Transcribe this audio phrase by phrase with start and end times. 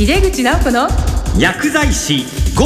[0.00, 0.88] 井出口直子の
[1.38, 2.24] 薬剤師
[2.56, 2.64] GO!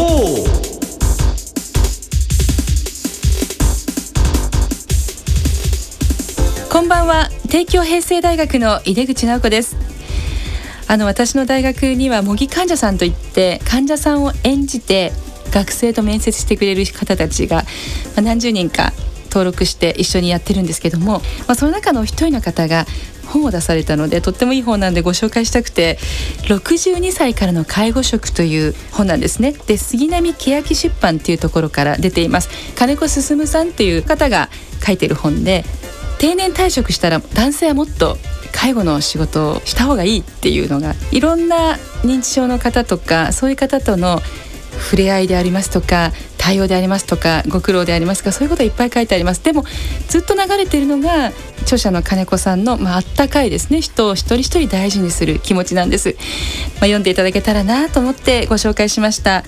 [6.71, 9.75] こんばんは帝京平成大学の井出口直子です
[10.87, 15.11] あの私の大学には模擬患者さんといって患者さんを演じて
[15.51, 17.63] 学生と面接してくれる方たちが、ま
[18.19, 18.93] あ、何十人か
[19.25, 22.87] 登録して一緒にやってるんですけども、まあ、その中の一人の方が
[23.25, 25.99] 本を出されたのでとってもいい本なんでご紹介したくて
[26.49, 29.53] 62歳からの介護職という本なんですね。
[29.67, 32.49] で杉並欅出版っていうところから出ています。
[32.75, 34.49] 金子進さんっていう方が
[34.85, 35.65] 書いてる本で
[36.19, 38.17] 定年退職したら男性はもっと
[38.53, 44.21] 介護の仕事をした方がいいっていうのがいろんな認知症の方とかそういう方との
[44.79, 49.43] 触れ合いでありますとか対応でありますとかご苦労でありますかそういうこといっぱい書いてあります。
[49.43, 49.65] でも
[50.09, 51.33] ずっと流れているのが
[51.63, 53.81] 著者の金子さんの、まあ、あったかいですね。
[53.81, 59.45] 人を一人一人大事にする気持ちなんです、まあ、読んでいただけたらなと思ってご紹介しました。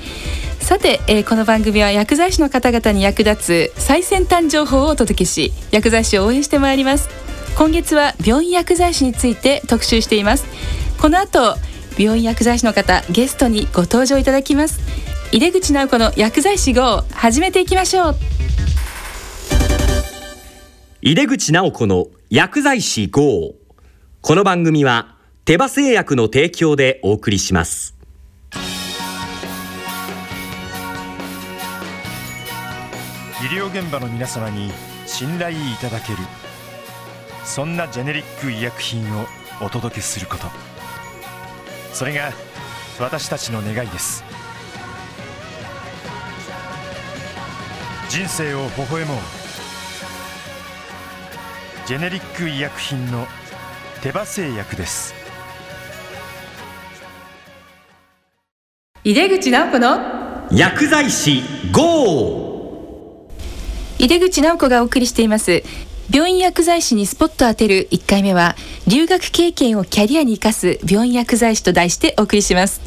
[0.61, 7.09] さて、えー、この番組は薬剤師の方々に役立つ最先端情報をお届けし薬剤師を応援してまいります。
[7.57, 10.47] 今月は病院薬剤師について特集しています。
[10.99, 11.57] この後
[11.99, 14.81] 病院薬剤師の方ゲストにご登場いただきます。
[15.33, 17.03] 井出口直子の薬剤師号。
[17.13, 18.17] 始めていきましょう。
[21.03, 23.55] 井出口直子の薬剤師 GO
[24.21, 27.97] この番組は手羽製薬の提供でお送りします。
[28.53, 28.57] 医
[33.49, 34.71] 療現場の皆様に
[35.07, 36.19] 信頼いただける。
[37.45, 39.27] そんなジェネリック医薬品を
[39.61, 40.47] お届けすること。
[41.93, 42.31] それが
[43.01, 44.23] 私たちの願いです
[48.17, 49.19] 人生を微笑もう。
[51.87, 53.27] ジェネリック医薬品の
[54.03, 55.15] 手羽製薬です。
[59.05, 61.43] 井出口直子の薬剤師
[61.73, 63.29] GO!
[63.99, 65.63] 井出口直子がお送りしています。
[66.11, 68.57] 病院薬剤師にスポット当てる1回目は
[68.89, 72.81] 留学経験をキャリアに生かす病院薬剤師と題してお送りします。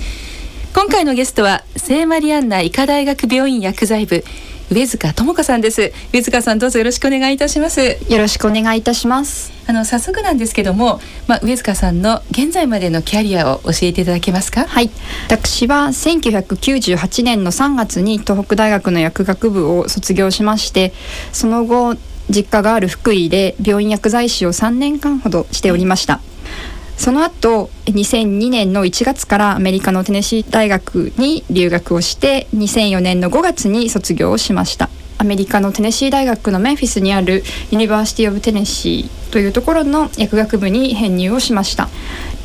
[0.73, 4.23] 今回のゲストは聖マリアンナ医科大学病院薬剤部
[4.71, 5.91] 上塚智子さんです。
[6.13, 7.97] 上塚さんどうぞよろしくお願いいたします。
[8.07, 9.51] よろしくお願いいたします。
[9.65, 14.65] あの早速なんですけども、まあ、上塚さんの現在までのキャリアを教えていただけますか？
[14.65, 14.91] はい。
[15.25, 20.93] 私は1998年の3月に東北大学の薬学部を卒業しまして
[21.33, 21.95] その後
[22.29, 26.21] 実家がある福井で病院薬剤師を3年間ほどしておりました、
[26.99, 34.89] その後2002年の1月からアメリカのテネシー大学に留学をして2004年の5月に卒業をしました。
[35.17, 41.87] アメリカのテネシー大学のメンフィスにある University of Tennessee というところの薬学部に編入をしました。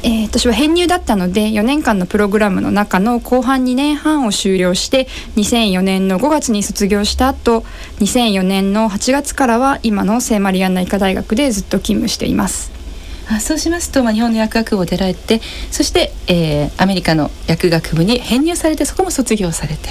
[0.05, 7.63] えー、私は編入だったので4年間のプログラムの中の後半2年半を終了して2004年の5月に卒業した後
[7.99, 12.84] 2004年の8月からは今の聖マリアンナ医科大学でずっと勤務しています。
[13.31, 15.41] あそうしますと、まあ、日本の薬学部を出られて
[15.71, 19.91] そして、えー、アメリカの薬学部に編入されてそこも卒業されて。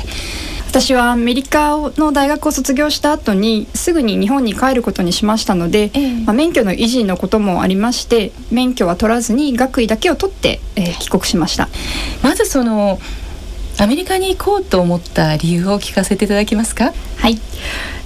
[0.70, 11.70] 私はアメリカの大学を卒業した後にすぐに日本に帰ることにしましたので、えー、まあ、免許の維持のこともありまして免許は取らずに学位だけを取って、えー、帰国しました。
[12.24, 12.98] まずその
[13.78, 16.92] アメリカに行こうと思った理由を聞かせていただけますか？
[17.18, 17.38] はい。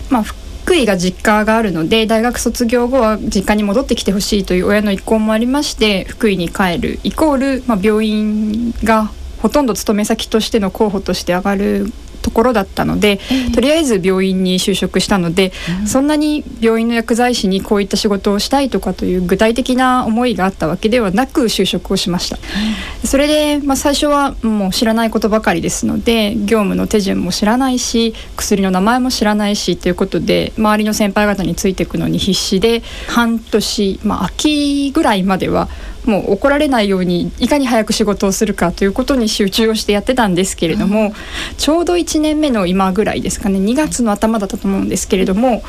[0.09, 0.25] まあ
[0.67, 9.09] 福井が実家があるので大学卒業後は実家に戻ってきてほしいという親の意向もありまして福井に帰るイコール、まあ、病院が
[9.41, 11.85] ほとんど勤め先としての候補として上がる
[12.27, 35.69] ところだったので、えー、とりあえず病院に就職したので、うん、そんなに病院の薬剤師にこういった仕事をしたいとかという具体的な思いがあったわけではなく就職をしました、うん、それで、まあ、最初はもう知らないことばかりですので業務の手順も知らないし薬の名前も知らないしということで周りの先輩方についていくのに必死で半年、まあ、秋ぐらいまでは
[36.07, 41.13] もう怒られないようにいかに早く仕事をするかということに集中をしてやってたんですけれども、うん、
[41.57, 45.63] ちょうど1年目の今ぐらいですかね2月の頭だったと思うんですけれども。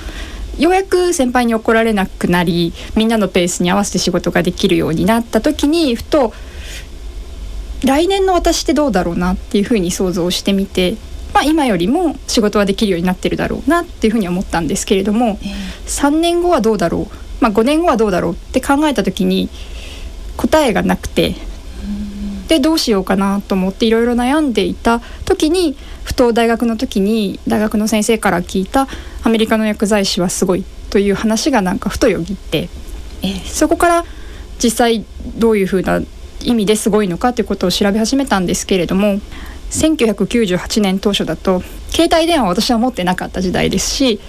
[0.59, 6.33] ようやく先輩に怒られなくなりみんなのペースに合わせて仕事ができるようになった時にふと
[7.85, 10.97] 来年の私ってどうだろうなっていうふうに想像してみて、
[11.33, 15.39] まあ、今よりも仕事はできるようになってるだろうなっていうふうに思ったんですけれども、
[15.87, 19.49] 3年後はどうだろう、まあ、5年後はどうだろうって考えた時に
[20.39, 21.35] 答えがなくて
[22.49, 28.89] でどうしようかなと思っていろいろ悩んでいた時にふと大学の時に大学の先生から聞いた
[29.23, 32.71] アメリカの薬剤師はすごいという話がなんかふとよぎって、
[33.23, 34.05] えそこから
[34.63, 35.05] 実際
[35.37, 36.01] どういうふうな
[36.41, 39.21] 意味ですごいのかということを調べ始めたんですけれども
[39.71, 44.21] 1998年当初だと携帯電話を私は持ってなかった時代ですし、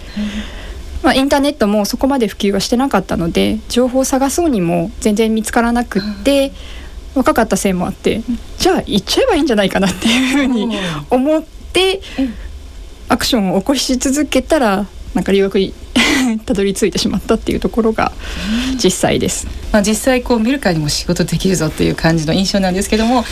[1.02, 6.52] まあ、インターネットもそこまで普及はしてなかったので情報を探そうにも全然見つからなくって、
[7.16, 8.22] 若かったせいもあって
[8.58, 10.78] じゃあ行っちゃえばいいんじゃないかなっていうふうに
[11.10, 11.44] 思っ
[11.74, 12.02] て
[13.08, 14.86] アクションを起こし続けたら
[15.16, 15.74] なんか留学に
[16.46, 18.12] たどり着いてしまったっていうところが
[18.82, 19.48] 実際です。
[19.72, 23.24] まあ、実際こう見るからにも仕事できるぞっていう感じの印象なんですけども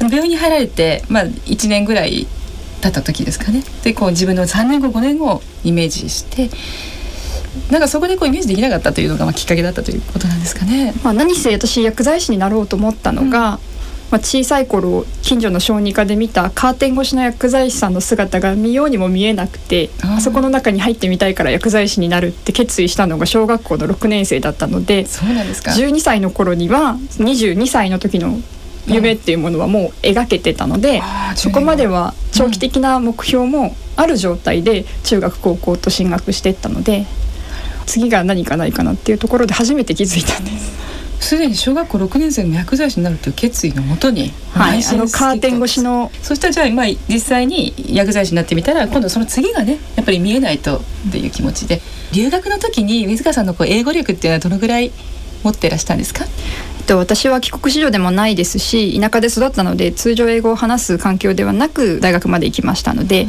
[0.00, 2.26] 病院に入られて、まあ、1年ぐらい
[2.80, 3.64] 経った時ですかね。
[3.82, 6.50] でこう自分の3年後5年後をイメージして
[7.70, 10.94] なんかそこでこうイメージできなかったというのがまあきっかけだったということなんですかね。
[11.02, 13.58] まあ、何せ私薬剤師になろうと思ったのが、
[14.10, 25.72] まあ、小さい頃近所の小児科で見たカーテン越しの薬剤師さんの姿が見ようにも見えなくてあそこの中に入ってみたいから薬剤師になるって決意したのが小学校の6年生だったのでそうなんですか。
[25.72, 28.38] 12歳の頃には22歳の時の
[28.86, 31.02] 夢っていうものはもう描けてたので、
[31.34, 37.06] そこまでは長期的な目標もある状態で中学高校と進学していったので
[37.86, 40.76] 次が何かないかなっていうところで初めて気づいたんです。
[41.18, 50.80] すでに小学校6年生の薬剤師になるという決意のもとにはい、あのカーテン越しのそしたらじゃあまあ実際に薬剤師になってみたら今度その次がねやっぱり見えないとっ
[51.10, 51.80] ていう気持ちで
[52.12, 54.92] 留学の時に水川さんのこう英語力っていうのはどのぐらい
[55.42, 56.26] 持ってらしたんですか？
[56.78, 63.26] えっと私は帰国子女でもないですし田舎で育ったので通常英語を話す環境ではなく大学まで行きましたので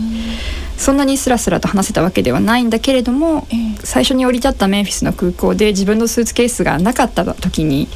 [0.78, 3.58] そんなにスラスラと話せたわけではないんだけれどもええ。
[3.84, 7.88] 最初に降り立ったメンフィスの空港で自分のスーツケースがなかった時に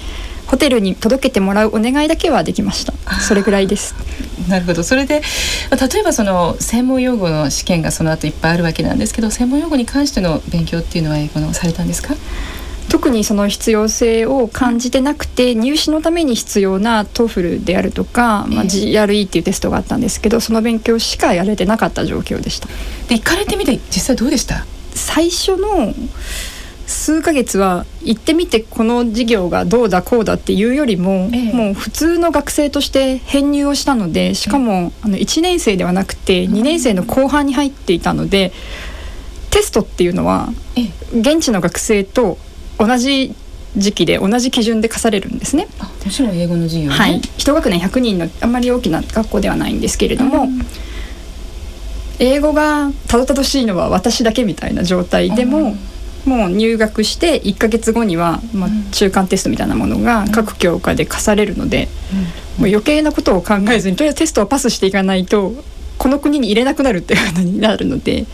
[0.48, 2.94] ホテルに届けてもらうお願いだけはできました。
[3.22, 3.95] それぐらいです。
[4.50, 4.83] なるほど。
[4.83, 5.22] それで
[5.69, 12.16] まあ例えばその専門用語の試験がその後いっぱいあるわけなんですけど専門用語に関しての勉強っていうのは英語のされたんですか？
[12.91, 22.67] 特にその必要性を感じてなくて入試のために必要な TOEFL であるとか、まあ、ええ GRE っていうテストがあったんですけどその勉強しかやれてなかった状況でした。
[23.07, 24.65] で行かれてみて実際どうでした？
[24.93, 25.93] 最初の
[26.85, 31.53] 数ヶ月は行ってみてこの授業がどうだこうだっていうよりも、ええ。
[31.53, 38.51] もう普通の学生として編入をしたのでしかもあの1年生ではなくて2年生の後半に入っていたので
[39.49, 40.81] テストっていうのはえ
[41.13, 41.19] え。
[41.21, 42.38] 現地の学生と
[42.86, 43.33] 同じ
[43.78, 45.68] 時期で同じ基準で課されるんですね。
[45.80, 50.62] あもちろん英語の授業ね、はい、一学年100人のあんまり大きな学校ではないんですけれども、うん
[52.22, 55.75] 英語がたどたどしいのは私だけみたいな状態でも、
[56.24, 61.88] もう入学して1ヶ月後には、まあうん、中間テストみたいなものが各教科で課されるので、
[62.60, 65.56] もう余計なことを考えずにとりあえずテストをパスしていかないと
[66.01, 68.25] この国に入れなくなるっていうことになるので、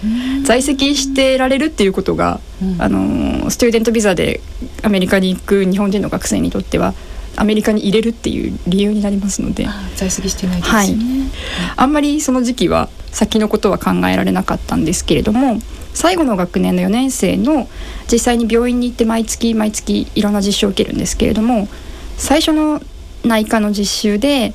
[0.45, 2.81] 在籍してられるっていうことが、うん。
[2.81, 4.39] あのスチューデントビザで
[4.83, 6.93] アメリカに行く日本人の学生にとっては
[7.35, 9.67] アメリカに入れるっていう理由になりますので。
[9.67, 11.29] あ在籍してないですよね、
[11.75, 15.59] あんまりその時期は先のことは考えられなかったんですけれども
[15.93, 17.67] 最後の学年の4年生の
[18.09, 21.67] 実際に病院に行って毎月毎月いろんな実習を受けるんですけれども
[22.15, 22.81] 最初の
[23.25, 24.53] 内科の実習で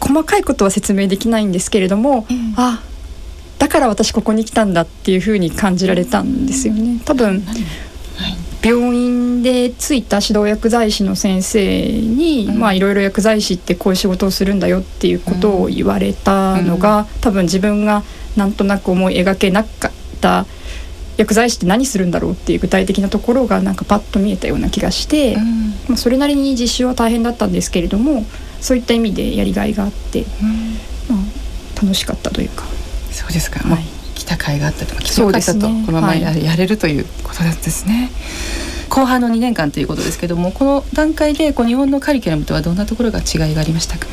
[0.00, 2.82] 細かいことは説明できないんですけれども、うんあ
[3.58, 7.00] だから私ここに来たんだっていうふうに感じられたんですよね。
[7.04, 7.52] 多分は
[8.28, 8.46] い。
[8.66, 12.58] 病院でついた指導薬剤師の先生に、うん。
[12.58, 18.02] まあいろいろ薬剤師ってこういう仕事をするんだよっていうことを言われたのが、多分自分が
[18.36, 20.46] なんとなく思い描けなかった
[21.16, 25.70] 薬剤師って何するんだろうっていう具体的なところがなんかパッと見えたような気がして、うん。
[25.88, 28.24] まあ、それなりに実習は大変だったんですけれども
[28.60, 30.24] そういった意味でやりがいがあって、
[31.08, 32.64] まあ、楽しかったというか。
[33.10, 33.84] そうですか、はい。
[34.14, 35.82] 来た甲斐があったとか来てよかったと、ね。
[35.86, 38.10] このままや,、れるということなんですね。
[38.88, 44.06] 後半の2年間ということですけどもこの段階でこう日本のカリキュラムとはどんなところが違いがありましたか？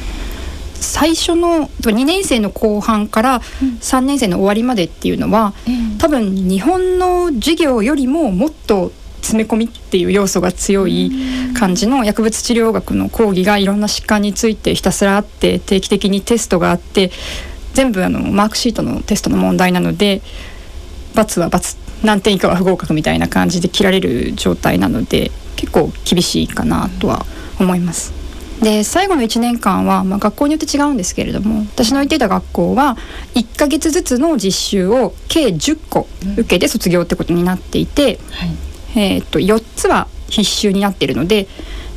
[0.83, 5.53] 最初の2年生の後半から3年生の終わりまでっていうのは、
[5.97, 11.11] 多分日本の授業よりももっと詰め込みっていう要素が強い
[11.57, 17.09] 感じの薬物治療学の講義がいろんな疾患についてひたすらあって定期的にテストがあって
[17.73, 20.21] 全部あのマークシートのテストの問題なので
[21.15, 27.25] ×は×何点以下は不合格みたいな感じで切られる状態なので結構厳しいかなとは
[27.59, 28.22] 思います。
[28.63, 32.97] で最後の1年間は、まあ、学校によって違うんですけれども私の行っていた学校は
[33.35, 38.73] 1ヶ月ずつの実習を計10個受けて卒業ってことになっていて、はい。
[38.95, 41.47] えー、と4つは必修になっているので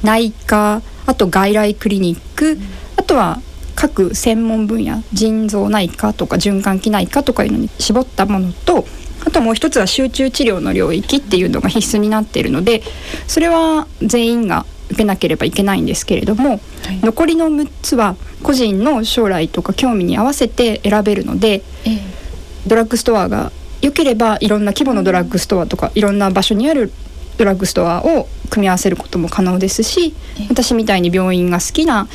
[0.03, 2.59] 内科あと外来クリニック、
[2.97, 3.41] あとは
[3.77, 8.87] 各専門分野腎臓内科とか循環器内科とかいうのに絞ったものと
[9.27, 12.83] あともう一つは集中治療の領域っていうのが必須になっているので
[13.27, 16.61] それは全員が受けなければいけないんですけれども、はい。
[17.03, 21.99] 残りの6つは個人の将来とか興味に合わせて選べるのでええ。
[22.67, 23.53] ドラッグストアが
[23.83, 26.93] 良ければいろんな規模のドラッグストアとかいろんな場所にある
[27.39, 30.47] ドラッグストアを組み合わせることも可能ですしええ。
[30.49, 32.09] 私みたいに病院が好きな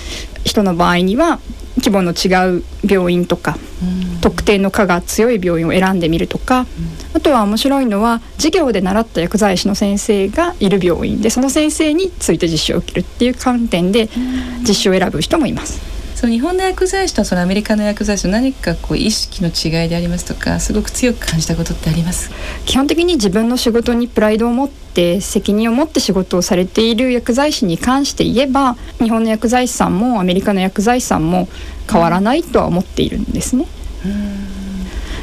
[0.44, 1.40] 人の場合には
[1.78, 4.12] 規模の違う病院とかうん。
[4.22, 6.68] 特定の科が強い病院を選んでみるとか、
[7.14, 14.10] あとは面白いのは授業で習った薬剤師の先生がいる病院でその先生について実習を受けるっていう観点で
[14.68, 15.80] 実習を選ぶ人もいます。
[16.16, 22.30] その日本の薬剤師とそのアメリカの薬剤師の何かこう意識の違いでありますとかすごく強く感じたことってあります？
[22.66, 31.48] 基本的に自分の仕事にプライドを持って責任を持って仕事をされている薬剤師に関して言えば日本の薬剤師さんもアメリカの薬剤師さんも
[31.92, 33.66] 変わらないとは思っているんですね。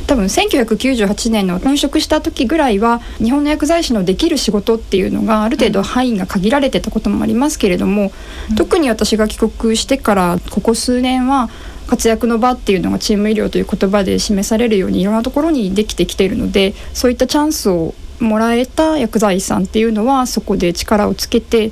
[0.08, 8.10] 多分1998年の入職した時ぐらいは日本の薬剤師のできる仕事っていうのがある程度範囲が限られてたこともありますけれども、
[8.56, 11.50] 特に私が帰国してからここ数年は
[11.88, 21.70] 活躍の場っていうのがチーム医療という言葉で示されるようにいろんなところにできてきているのでそういったチャンスをもらえた薬剤師さんっていうのはそこで力をつけて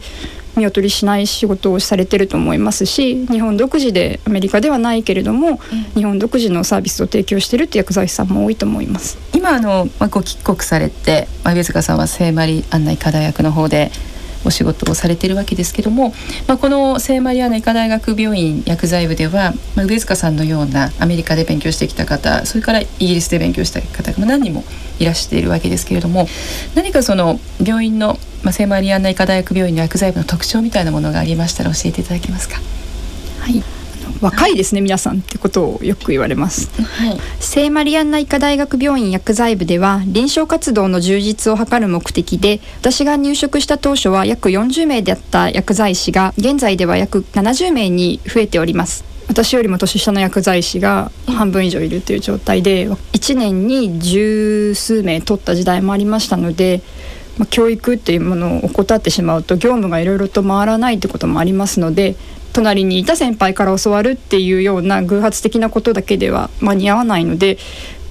[0.57, 5.59] 見劣りしない仕事をされてると思いますし日本独自でアメリカではないけれども
[5.95, 9.19] 日本独自のサービスを提供してるって薬剤師さんも多いと思います。
[9.35, 13.91] 今あの、まあ、ご帰国されて、まあ、上塚さんは聖マリアンナ医科大学の方で
[14.47, 16.15] お仕事をされてるわけですけども、
[16.47, 24.65] まあ、この聖マリアンナ医科大学病院薬剤部では、まあ、上塚さんのようなアメリカで勉強してきた方それからイギリスで勉強した方が何人も
[24.99, 26.27] いらしているわけですけれども
[26.75, 32.57] 何かその病院の、まあ、聖マリアンナ医科大学病院の薬剤部の特徴みたいなものがありましたら教えていただけますか？
[33.41, 33.76] はい
[34.21, 36.71] 若いですね皆さんってことをよく言われます。
[36.83, 56.81] はい聖マリアンナ医科大学病院薬剤部では臨床活動の充実を図る目的で私が入職した当初は約40名であった薬剤師が現在では約70名に増えております私よりも年下の薬剤師が半分以上いるという状態で1年に十数名取った時代もありましたので、
[57.39, 62.17] まあ、教育っていうものを怠ってしまうと業務がいろいろと回らないってこともありますので
[62.53, 67.59] 隣にいた先輩から教わるっていうような偶発的なことだけでは間に合わないので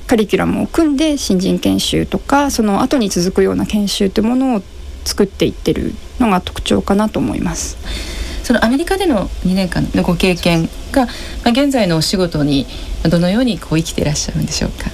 [0.05, 4.61] カリキュラムを組んで新人研修とかその後に続くような研修というものを
[5.03, 7.77] 作っていってるのが特徴かなと思います。
[8.43, 11.11] そのアメリカでの2年間のご経験が、ま
[11.45, 12.67] あ、現在のお仕事に
[13.09, 14.91] どのようにこう生きていらっしゃるんでしょうか？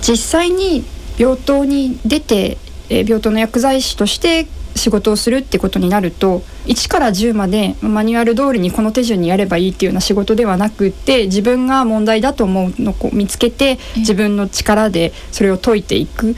[0.00, 0.84] 実際に
[1.18, 2.58] 病棟に出て
[2.94, 4.46] えー病棟の薬剤師として
[4.76, 16.34] 仕事をするってことになると1から10までマニュアル通りにこの手順にやればいいっていうような仕事ではなくって自分が問題だと思うのを見つけて自分の力でそれを解いていく。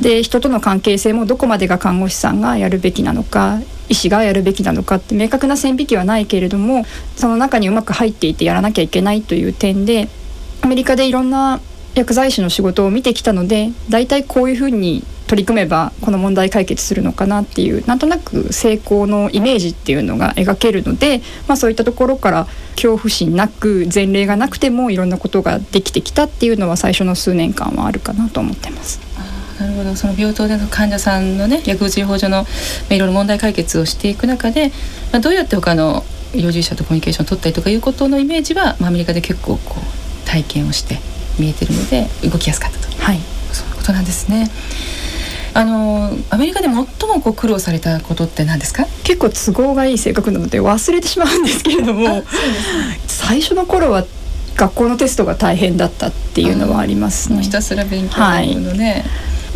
[0.00, 6.84] で人との関係性もどこまでが看護師さんがやるべきなのか医師がやるべきなのかって明確な線引きはないけれども
[7.16, 10.08] その中にうまく入っていてやらなきゃいけないという点で
[10.60, 11.60] アメリカでいろんな
[11.96, 29.00] 薬剤師の仕事を見てきたので大体こういうふうに取り組めばこの問題解決するのかなっていうなんとなく成功のイメージっていうのが描けるので、まあ、そういったところから恐怖心なく前例がなくてもいろんなことができてきたっていうのは最初の数年間はあるかなと思ってます。
[29.58, 32.44] なるほどその病棟での患者さんのね薬物療法上の
[32.90, 34.68] まいろいろ問題解決をしていく中で、
[35.12, 40.98] まあ、どうやって他の医療従事者とコミュニケーションを取ったりとかいうことのイメージは、まあ、アメリカで結構こう体験をして
[41.38, 43.02] 見えてるので動きやすかったと。
[43.02, 43.18] はい。
[43.52, 44.50] そういうことなんですね。
[45.54, 46.86] あのアメリカで最も
[47.22, 48.84] こう苦労されたことって何ですか？
[49.04, 52.22] 結構都合がいい性格なので忘れてしまうんですけれども
[53.06, 54.04] 最初の頃は
[54.56, 57.42] 学校のテストが大変だったっていうのはありますね。
[57.42, 57.50] ひ。
[57.50, 58.16] たすら勉強
[58.60, 59.04] のね、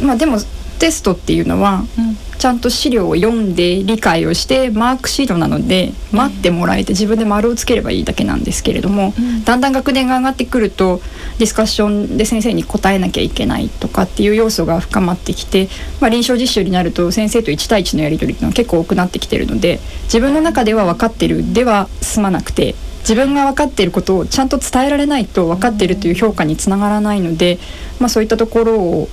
[0.00, 0.38] まあ、でも
[0.78, 9.44] テストっていうのはうんちゃんと資料を読んで理解をしてマークシートなので待ってもらえて自分で丸をつければいいだけなんですけれども、うん。
[9.44, 11.02] だんだん学年が上がってくると
[11.36, 15.68] ディスカッションで先生に答えなきゃいけないとかっていう要素が深まってきて、
[16.00, 27.58] まあ、臨床実習になると先生と1対1のやり取りっていうのは結構多くなってきてるので自分の中では分かってるでは済まなくて自分が分かっていることをちゃんと伝えられないと分かっているという評価につながらないので、
[27.98, 29.08] まあ、そういったところを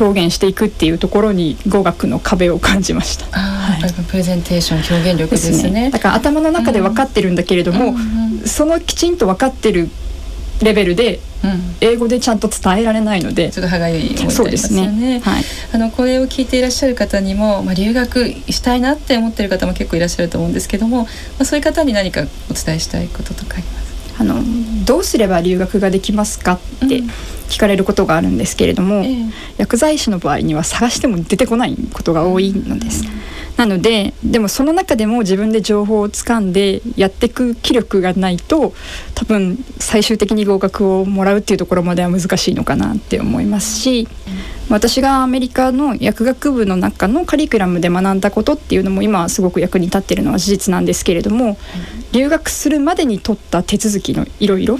[0.00, 3.26] 表現していくっていうところに語学の壁を感じました。
[3.32, 5.70] あーやっぱりプレゼンテーション表現力でですすね。
[5.84, 9.88] ねだから頭の中で分かってるんだけれども、うんうんそのきちんと分かってる
[10.62, 15.18] レベルでうん英語でちゃんと伝えられないのでちょっと歯がゆい思いになりそうですますよね。
[15.18, 15.20] ね。
[15.20, 21.08] はい、あのこれを聞いていらっしゃる方にも、まあ、留学したいなって思ってる方も結構いらっしゃると思うんですけども、ま
[21.40, 23.84] あ、そういう方に何かお伝えしたいこととかあります
[24.20, 24.42] あの
[24.84, 27.10] どうすれば留学ができますかって、うん
[27.48, 29.26] 聞かれることがあるんですけれども、ええ。
[29.58, 33.04] 薬剤師の場合には探しても出てこないことが多いのです。
[33.56, 38.72] なのででもその中でも自分で情報をつかんでやっていく気力がないと
[39.14, 44.08] 多分最終的に合格をもらうっていうところまでは難しいのかなって思いますし
[44.70, 51.56] 私がアメリカの薬学部の中のカリキュラムで学んだことっていうのも今はすごく役に立っているのは事実なんですけれども
[52.12, 54.78] 留学するまでに取った手続きのいろいろ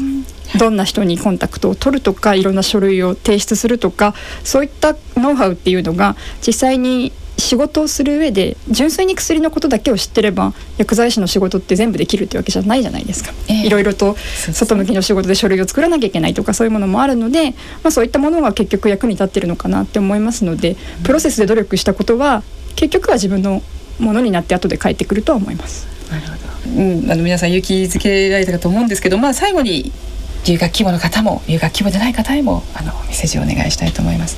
[0.58, 13.32] どんな人にコンタクトを取るとかいろんな書類を提出するとかそういったノウハウっていうのが実際に仕事をする上で純粋に薬のことだけを知ってれば薬剤師の仕事って全部できるってわけじゃないじゃないですか。
[13.48, 13.66] ええ。
[13.66, 14.16] いろいろと
[14.52, 17.50] 外向きの仕事で書類を作らなきゃいけないとかそういうものもあるので、
[17.82, 22.42] まあ、そういったものが結局役に立ってるのかなって思いますのでプロセスで努力したことは
[22.76, 23.62] 結局は自分の
[23.98, 25.86] ものになって後で返ってくるとは思います。
[26.10, 29.92] なるほど、うん、あの皆さん勇気づけられたかと思うんですけど、まあ、最後に
[30.46, 34.36] 留学規模の方も留学規模でない方へもあのメッセージをお願いしたいと思います。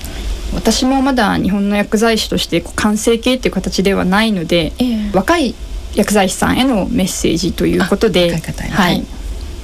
[0.55, 5.11] 私もまだ日本の薬剤師として完成形っていう形ではないので、ええ。
[5.13, 5.55] 若い
[5.95, 9.07] 薬剤師さんへのメッセージということで、あ若い方へはいはい。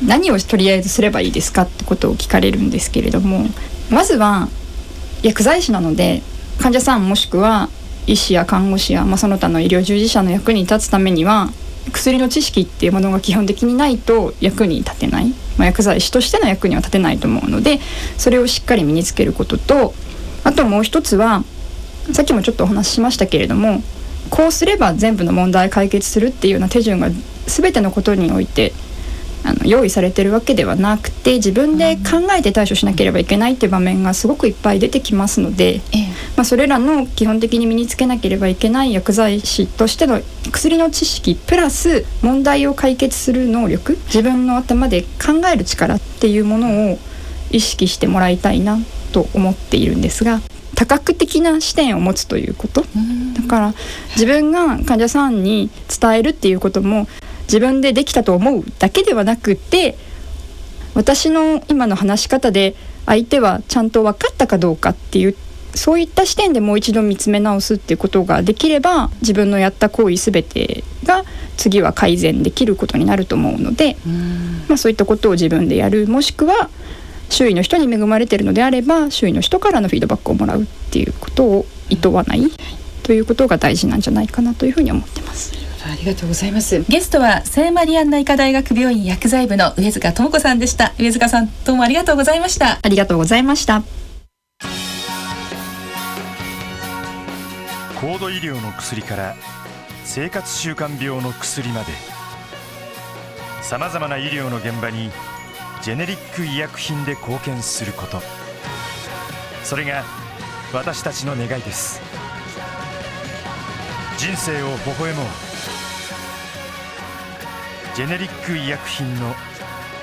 [0.05, 3.45] 何をとりあえずすればいいですかってことを聞かれるんですけれども
[3.91, 4.49] まずは
[5.23, 6.23] 薬剤師なので
[6.59, 7.69] 患者さんもしくは
[8.07, 11.51] 医師や看護師や、まあ、その他の医療従事者の役に立つためには
[11.91, 17.81] 薬の知識っていうものが基本的にないと役に立てない、まあ、薬剤師としての役には立てないと思うので
[18.19, 19.95] それをしっかり身につけることと
[20.45, 21.45] あともう一つは
[22.13, 23.83] さっきもちょっとお話ししましたけれども
[24.31, 27.09] こうすれば全部の問題解決するっていうような手順が
[27.47, 28.73] 全てのことにおいて
[29.45, 36.13] あの用意されてるわけではなくて自分で考えて対処しなければいけないっていう場面がすごくいっぱい出てきますので、ええ。
[36.37, 40.21] まあ、それらの基本的に身につけなければいけない薬剤師としての
[40.51, 46.99] 薬の知識プラス問題を解決する能力自分の頭で考える力っていうものを
[47.51, 48.79] 意識してもらいたいな
[49.13, 50.41] と思っているんですが
[50.75, 52.85] 多角的な視点を持つということ。
[52.97, 53.35] うん。
[53.35, 53.75] だから
[54.15, 55.71] 自分が患者さんに
[56.01, 57.07] 伝えるっていうことも
[57.45, 59.97] 自分でできたと思うだけではなくて
[60.95, 62.75] 私の今の話し方で
[63.07, 65.37] 相手はちゃんと分かったかどうかっていう
[65.75, 71.25] そういった視点でもう一度見つめ直すっていうことができれば自分のやった行為全てが
[71.57, 76.69] 次は改善できることになると思うので、うんまあ、そういったことを自分でやるもしくは
[77.31, 82.43] 周囲の人に恵まれているのであれば周囲の人からのフィードバックをもらうっていうことを厭わない
[83.03, 85.72] ということが大事なんじゃないかなというふうに思ってます。
[85.85, 86.85] ありがとうございます。
[86.89, 90.93] ゲストは聖マリアンナ医科大学病院薬剤部の上塚智子さんでした。
[90.99, 92.79] 上塚さんどうもありがとうございました。
[92.83, 93.83] ありがとうございました。
[98.01, 99.37] 高度医療の薬から
[100.05, 101.93] 生活習慣病の薬まで。
[103.61, 105.11] さまざまな医療の現場に
[105.83, 108.21] ジェネリック医薬品で貢献すること。
[109.65, 110.05] それが
[110.73, 112.01] 私たちの願いです。
[114.19, 115.27] 人生を微笑もう
[117.95, 119.35] ジェネリック医薬品の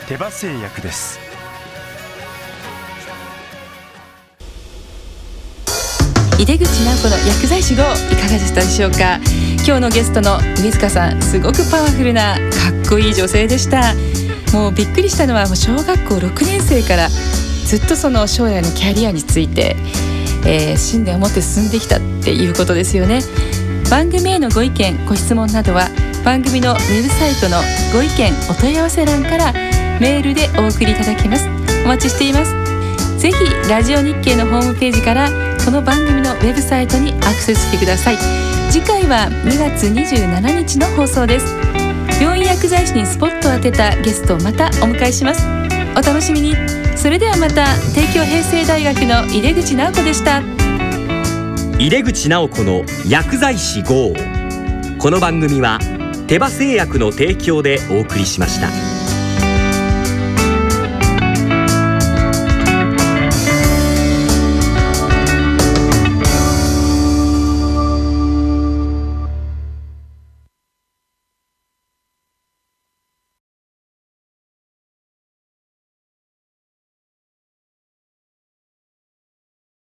[0.08, 1.20] 手羽製薬です。
[6.38, 9.16] 井出口直子の薬剤師号いかがでしたでしょうか？
[9.66, 13.96] 今日のゲストの上塚さんすごくパワフルなかっこいい女性でした。
[14.54, 19.76] もうびっくりしたのはもう小学校6年生からずっとその将来のキャリアについて、
[20.46, 23.22] えー信念を持って進んできたっていうことですよね。
[23.90, 25.88] 番組へのご意見ご質問などは
[26.24, 27.62] 番組のウェブサイトの
[27.94, 29.54] ご意見お問い合わせ欄から
[30.00, 31.48] メールでお送りいただけます。
[31.86, 32.54] お待ちしています。
[33.20, 35.30] ぜひラジオ日経のホームページから
[35.64, 38.18] この番組のウェブサイトにアクセスしてください。
[38.72, 41.46] 次回は2月27日の放送です。
[42.22, 45.46] 病院薬剤師にスポットを当てたゲストをまたお迎えします。
[45.98, 46.56] お楽しみに。
[46.96, 50.42] それではまた帝京平成大学の井出口直子でした。
[51.80, 54.14] 井出口直子の薬剤師号。
[54.98, 55.80] この番組は
[56.30, 58.89] 手羽製薬の提供でお送りしました。